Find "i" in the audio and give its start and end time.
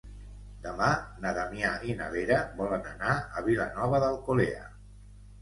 1.89-1.97